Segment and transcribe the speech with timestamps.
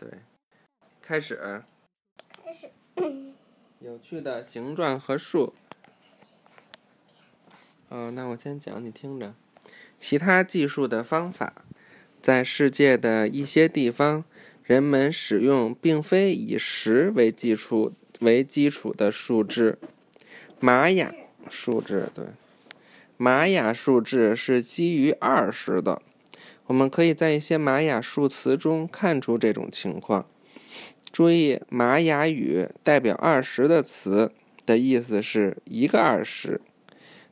[0.00, 0.08] 对，
[1.02, 1.62] 开始。
[2.42, 2.70] 开始。
[3.80, 5.52] 有趣的形状和数。
[7.90, 9.34] 哦，那我先讲，你听着。
[9.98, 11.66] 其他计数的方法，
[12.22, 14.24] 在世界的一些地方，
[14.64, 19.78] 人们使用并非以十为基础为基础的数字。
[20.58, 21.14] 玛雅
[21.50, 22.28] 数字，对，
[23.18, 26.00] 玛雅数字是基于二十的。
[26.70, 30.28] 我们可以在一些玛雅数词中看出这种情况。
[31.10, 34.30] 注意，玛雅语代表二十的词
[34.64, 36.60] 的意思是一个二十，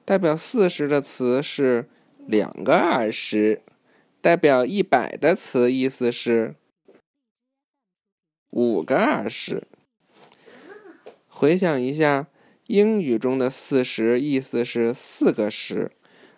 [0.05, 1.89] 代表四十的词是
[2.27, 3.63] 两个二十，
[4.21, 6.57] 代表一百的词意思是
[8.51, 9.69] 五个二十。
[11.29, 12.27] 回想一下，
[12.67, 15.93] 英语中的四十意思是四个十，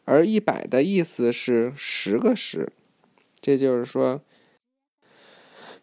[0.04, 2.70] 而一百的意思是十个十。
[3.40, 4.20] 这就是说，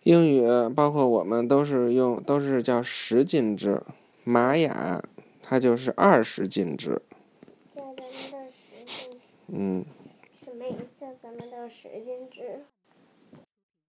[0.04, 0.44] 英语
[0.76, 3.82] 包括我们都是用都是叫十进制，
[4.24, 5.04] 玛雅
[5.42, 7.02] 它就是二十进制。
[7.74, 9.18] 叫咱们的十进制。
[9.48, 9.86] 嗯。
[10.46, 11.18] 什么意思？
[11.22, 12.64] 咱们的十进制。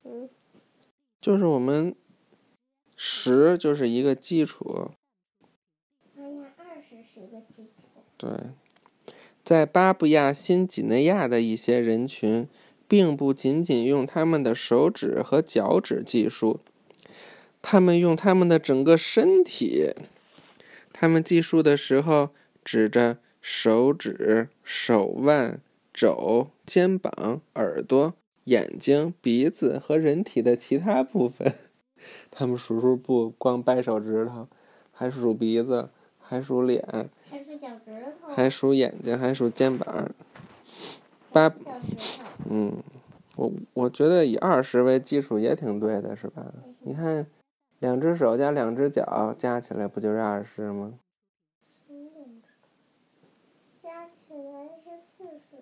[0.04, 0.28] 嗯。
[1.20, 1.94] 就是我们
[2.96, 4.90] 十就是一个基础。
[6.14, 7.70] 玛雅二十是一个基础。
[8.16, 8.30] 对，
[9.44, 12.48] 在巴布亚新几内亚的一些人群。
[12.88, 16.58] 并不仅仅用他们的手指和脚趾计数，
[17.62, 19.92] 他们用他们的整个身体。
[20.92, 22.30] 他们计数的时候，
[22.64, 25.60] 指着手指、手腕、
[25.92, 28.14] 肘、肩膀、耳朵、
[28.44, 31.52] 眼睛、鼻子和人体的其他部分。
[32.30, 34.48] 他们数数不光掰手指头，
[34.92, 40.10] 还数鼻子，还数脸，还数脚趾头，还数眼睛，还数肩膀。
[41.32, 41.54] 八，
[42.48, 42.76] 嗯，
[43.36, 46.46] 我我觉得以二十为基础也挺对的，是吧？
[46.80, 47.26] 你看，
[47.80, 50.94] 两只手加两只脚加起来不就是二十吗？
[53.82, 55.56] 加起来是四十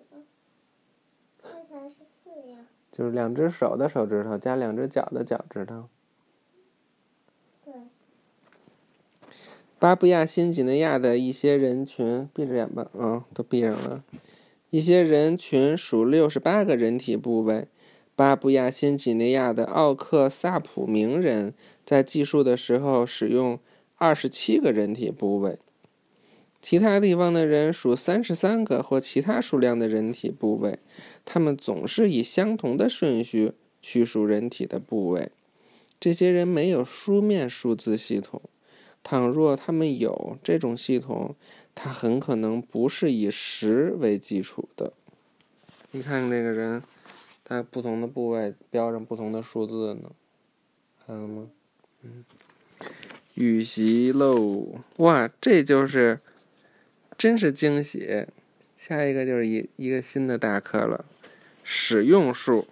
[1.43, 2.59] 加起来是四呀。
[2.91, 5.87] 就是两只手的手指头加两只脚的脚趾头。
[7.63, 7.73] 对。
[9.77, 14.03] 巴布亚新几内亚的一些人群，闭着眼吧，嗯，都闭上了。
[14.69, 17.67] 一些人群数六十八个人体部位。
[18.15, 21.53] 巴布亚新几内亚的奥克萨普名人
[21.85, 23.59] 在计数的时候使用
[23.95, 25.59] 二十七个人体部位。
[26.59, 30.79] 其他地方的人数三十三个或其他数量的人体部位。
[31.23, 35.29] 他们总是以相同的顺序去数人体的部位。
[35.99, 38.41] 这些人没有书面数字系统。
[39.03, 41.35] 倘若他们有这种系统，
[41.79, 44.93] 它很可能不是以十为基础的。
[45.91, 46.81] 你看这个人，
[47.45, 50.11] 他不同的部位标上不同的数字呢，
[51.05, 51.47] 看了吗？
[52.01, 52.25] 嗯，
[53.35, 54.79] 预习喽！
[54.97, 56.19] 哇，这就是
[57.15, 58.25] 真是惊喜！
[58.75, 61.05] 下一个就是一一个新的大课了，
[61.63, 62.67] 使用数。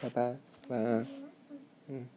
[0.00, 0.36] 拜拜，
[0.66, 1.06] 晚安。
[1.86, 2.08] 嗯。